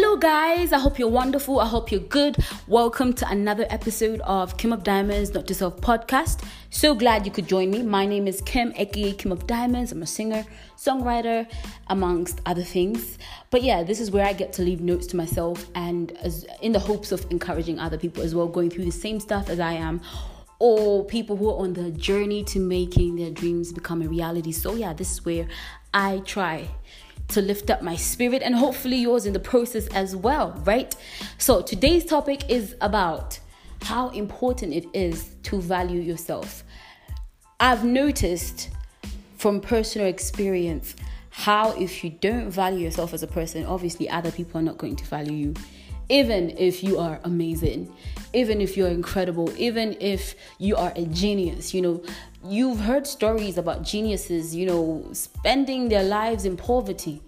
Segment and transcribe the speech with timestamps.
[0.00, 0.72] Hello, guys.
[0.72, 1.58] I hope you're wonderful.
[1.58, 2.36] I hope you're good.
[2.68, 6.44] Welcome to another episode of Kim of Diamonds Note to Self podcast.
[6.70, 7.82] So glad you could join me.
[7.82, 9.90] My name is Kim, aka Kim of Diamonds.
[9.90, 10.44] I'm a singer,
[10.76, 11.50] songwriter,
[11.88, 13.18] amongst other things.
[13.50, 16.70] But yeah, this is where I get to leave notes to myself and as, in
[16.70, 19.72] the hopes of encouraging other people as well, going through the same stuff as I
[19.72, 20.00] am
[20.60, 24.52] or people who are on the journey to making their dreams become a reality.
[24.52, 25.48] So, yeah, this is where
[25.92, 26.68] I try
[27.28, 30.94] to lift up my spirit and hopefully yours in the process as well, right?
[31.38, 33.38] So, today's topic is about
[33.82, 36.64] how important it is to value yourself.
[37.60, 38.70] I've noticed
[39.36, 40.96] from personal experience
[41.30, 44.96] how if you don't value yourself as a person, obviously other people are not going
[44.96, 45.54] to value you
[46.08, 47.92] even if you are amazing,
[48.32, 52.02] even if you're incredible, even if you are a genius, you know,
[52.44, 57.20] you've heard stories about geniuses, you know, spending their lives in poverty.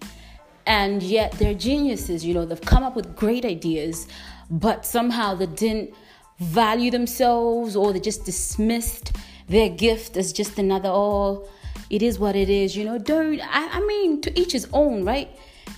[0.66, 4.06] And yet they're geniuses, you know, they've come up with great ideas,
[4.50, 5.94] but somehow they didn't
[6.38, 9.16] value themselves or they just dismissed
[9.48, 11.48] their gift as just another, oh,
[11.88, 12.98] it is what it is, you know.
[12.98, 15.28] Don't, I, I mean, to each his own, right?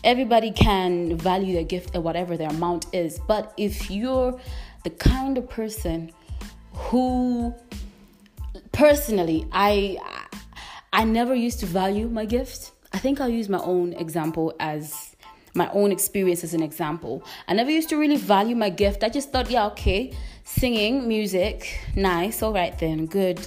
[0.04, 3.18] everybody can value their gift at whatever their amount is.
[3.20, 4.38] But if you're
[4.84, 6.10] the kind of person
[6.72, 7.54] who
[8.82, 9.96] personally I
[10.92, 12.72] I never used to value my gift.
[12.92, 15.14] I think I'll use my own example as
[15.54, 17.22] my own experience as an example.
[17.46, 19.04] I never used to really value my gift.
[19.04, 23.46] I just thought, yeah, okay, singing, music, nice, all right then, good.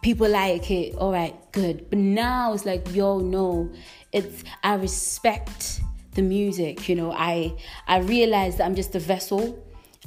[0.00, 1.90] People like it, all right, good.
[1.90, 3.70] But now it's like, yo, no,
[4.10, 5.82] it's I respect
[6.14, 7.12] the music, you know.
[7.12, 7.52] I
[7.86, 9.62] I realize that I'm just a vessel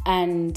[0.08, 0.56] and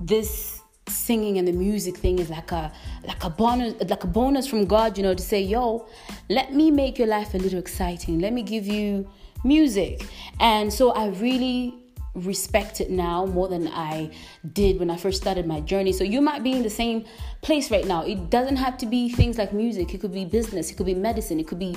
[0.00, 0.57] this
[0.88, 2.72] singing and the music thing is like a
[3.06, 5.86] like a bonus like a bonus from God, you know, to say, "Yo,
[6.28, 8.18] let me make your life a little exciting.
[8.18, 9.08] Let me give you
[9.44, 10.04] music."
[10.40, 11.74] And so I really
[12.14, 14.10] respect it now more than I
[14.52, 15.92] did when I first started my journey.
[15.92, 17.04] So you might be in the same
[17.42, 18.04] place right now.
[18.04, 19.94] It doesn't have to be things like music.
[19.94, 21.76] It could be business, it could be medicine, it could be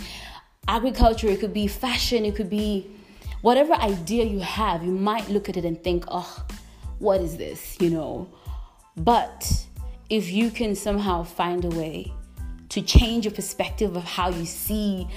[0.68, 2.90] agriculture, it could be fashion, it could be
[3.42, 6.46] whatever idea you have, you might look at it and think, oh,
[7.00, 8.28] what is this, you know?
[8.98, 9.68] But
[10.10, 12.14] if you can somehow find a way
[12.70, 15.08] to change your perspective of how you see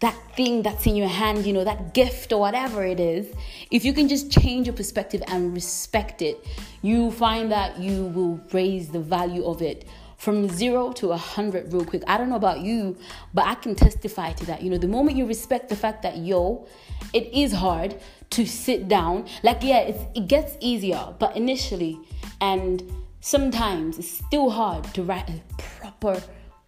[0.00, 3.32] that thing that's in your hand, you know, that gift or whatever it is,
[3.70, 6.44] if you can just change your perspective and respect it,
[6.82, 9.86] you find that you will raise the value of it
[10.18, 12.02] from zero to a hundred real quick.
[12.06, 12.96] I don't know about you,
[13.32, 14.62] but I can testify to that.
[14.62, 16.66] You know, the moment you respect the fact that yo,
[17.12, 18.00] it is hard
[18.30, 19.26] to sit down.
[19.42, 21.98] Like, yeah, it gets easier, but initially,
[22.40, 22.82] and
[23.24, 25.40] sometimes it's still hard to write a
[25.80, 26.22] proper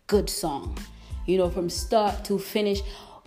[0.07, 0.77] good song.
[1.27, 2.81] You know, from start to finish.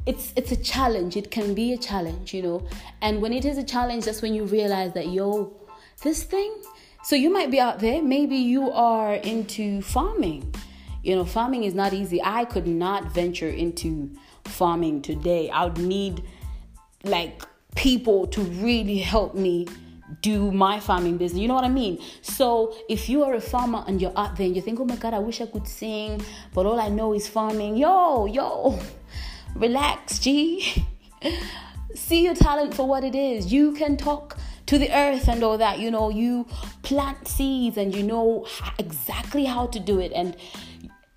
[0.05, 1.17] It's it's a challenge.
[1.17, 2.67] It can be a challenge, you know.
[3.01, 5.53] And when it is a challenge, that's when you realize that yo,
[6.01, 6.53] this thing
[7.03, 10.53] so you might be out there, maybe you are into farming.
[11.01, 12.21] You know, farming is not easy.
[12.21, 14.11] I could not venture into
[14.43, 15.49] farming today.
[15.49, 16.23] I would need
[17.03, 17.41] like
[17.75, 19.67] people to really help me
[20.21, 21.41] do my farming business.
[21.41, 22.01] You know what I mean?
[22.21, 24.95] So if you are a farmer and you're out there and you think, oh my
[24.95, 26.21] God, I wish I could sing,
[26.53, 28.79] but all I know is farming, yo, yo,
[29.55, 30.85] relax, G.
[31.95, 33.51] See your talent for what it is.
[33.51, 34.37] You can talk
[34.67, 35.79] to the earth and all that.
[35.79, 36.45] You know, you
[36.83, 38.45] plant seeds and you know
[38.77, 40.11] exactly how to do it.
[40.13, 40.35] And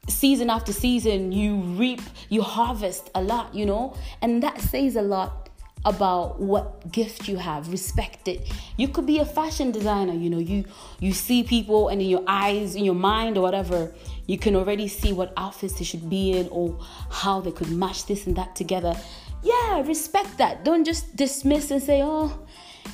[0.09, 5.03] season after season, you reap, you harvest a lot, you know, and that says a
[5.03, 5.51] lot
[5.85, 8.51] about what gift you have respect it.
[8.77, 10.65] You could be a fashion designer you know you
[11.01, 13.93] you see people and in your eyes in your mind or whatever
[14.27, 16.79] you can already see what outfits they should be in or
[17.11, 18.95] how they could match this and that together.
[19.43, 20.65] Yeah respect that.
[20.65, 22.39] Don't just dismiss and say oh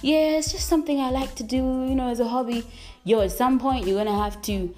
[0.02, 2.64] yeah, it's just something I like to do, you know, as a hobby.
[3.04, 4.74] Yo, at some point, you're gonna have to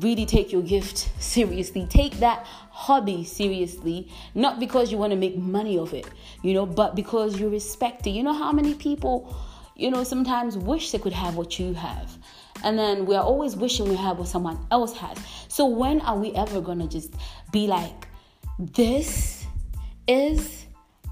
[0.00, 1.86] really take your gift seriously.
[1.88, 6.06] Take that hobby seriously, not because you want to make money of it,
[6.42, 8.10] you know, but because you respect it.
[8.10, 9.34] You know how many people,
[9.74, 12.16] you know, sometimes wish they could have what you have.
[12.62, 15.18] And then we are always wishing we have what someone else has.
[15.48, 17.14] So when are we ever gonna just
[17.52, 18.08] be like,
[18.58, 19.46] this
[20.06, 20.65] is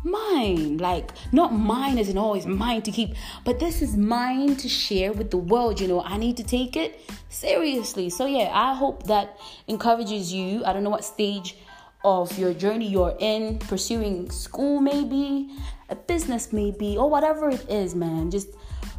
[0.05, 0.79] mine.
[0.79, 3.15] Like, not mine isn't always oh, mine to keep,
[3.45, 5.81] but this is mine to share with the world.
[5.81, 8.11] You know, I need to take it seriously.
[8.11, 10.65] So, yeah, I hope that encourages you.
[10.65, 11.56] I don't know what stage
[12.05, 15.51] of your journey you're in, pursuing school, maybe,
[15.89, 18.31] a business, maybe, or whatever it is, man.
[18.31, 18.49] Just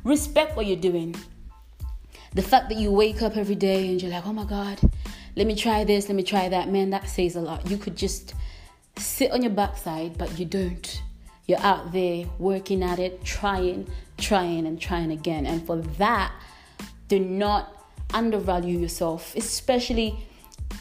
[0.04, 1.16] respect what you're doing.
[2.34, 4.80] The fact that you wake up every day and you're like, oh my God,
[5.36, 7.70] let me try this, let me try that, man, that says a lot.
[7.70, 8.34] You could just
[8.98, 11.02] sit on your backside, but you don't.
[11.48, 13.88] You're out there working at it, trying,
[14.18, 15.46] trying and trying again.
[15.46, 16.34] And for that,
[17.08, 17.72] do not
[18.14, 20.18] undervalue yourself, especially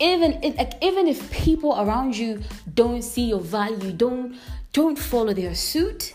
[0.00, 2.42] even if, like even if people around you
[2.74, 4.36] don't see your value, don't
[4.72, 6.14] don't follow their suit.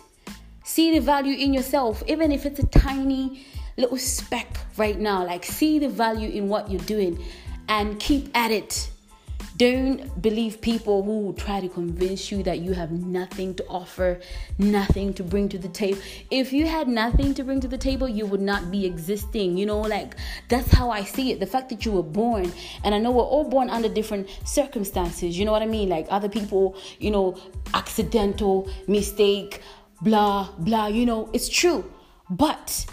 [0.63, 3.45] See the value in yourself, even if it's a tiny
[3.77, 5.25] little speck right now.
[5.25, 7.23] Like see the value in what you're doing
[7.67, 8.89] and keep at it
[9.59, 14.21] don't believe people who try to convince you that you have nothing to offer,
[14.57, 15.99] nothing to bring to the table.
[16.31, 19.57] If you had nothing to bring to the table, you would not be existing.
[19.57, 20.15] You know, like
[20.47, 21.41] that's how I see it.
[21.41, 22.53] The fact that you were born,
[22.85, 25.37] and I know we're all born under different circumstances.
[25.37, 25.89] You know what I mean?
[25.89, 27.37] Like other people, you know,
[27.73, 29.61] accidental, mistake,
[30.01, 30.87] blah, blah.
[30.87, 31.83] You know, it's true.
[32.29, 32.85] But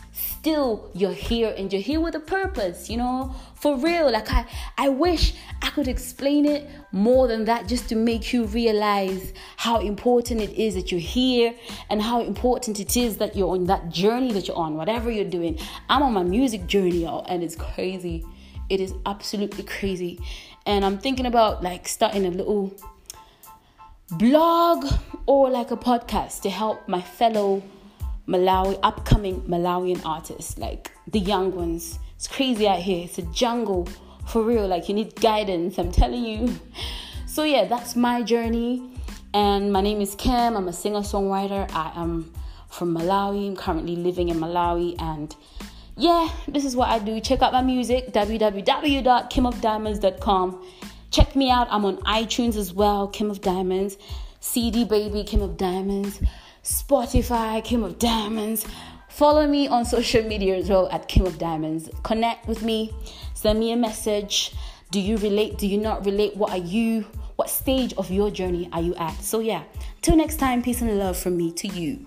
[0.46, 3.34] still you're here and you're here with a purpose you know?
[3.56, 4.46] For real like i
[4.78, 9.80] i wish i could explain it more than that just to make you realize how
[9.80, 11.52] important it is that you're here
[11.90, 15.32] and how important it is that you're on that journey that you're on whatever you're
[15.38, 15.58] doing.
[15.90, 18.24] I'm on my music journey y'all and it's crazy.
[18.68, 20.20] It is absolutely crazy.
[20.64, 22.72] And i'm thinking about like starting a little
[24.12, 24.86] blog
[25.26, 27.64] or like a podcast to help my fellow
[28.26, 32.00] Malawi, upcoming Malawian artists, like the young ones.
[32.16, 33.04] It's crazy out here.
[33.04, 33.86] It's a jungle
[34.26, 34.66] for real.
[34.66, 35.78] Like you need guidance.
[35.78, 36.58] I'm telling you.
[37.28, 38.98] So yeah, that's my journey.
[39.34, 40.56] And my name is Kim.
[40.56, 41.70] I'm a singer-songwriter.
[41.74, 42.32] I am
[42.70, 43.48] from Malawi.
[43.48, 45.36] I'm currently living in Malawi and
[45.98, 47.20] yeah, this is what I do.
[47.20, 50.66] Check out my music, www.kimofdiamonds.com.
[51.10, 51.68] Check me out.
[51.70, 53.96] I'm on iTunes as well, Kim of Diamonds.
[54.40, 56.20] CD Baby, Kim of Diamonds.
[56.66, 58.66] Spotify, Kim of Diamonds.
[59.08, 61.88] Follow me on social media as well at Kim of Diamonds.
[62.02, 62.92] Connect with me,
[63.34, 64.52] send me a message.
[64.90, 65.58] Do you relate?
[65.58, 66.36] Do you not relate?
[66.36, 67.02] What are you?
[67.36, 69.14] What stage of your journey are you at?
[69.22, 69.62] So, yeah,
[70.02, 72.04] till next time, peace and love from me to you.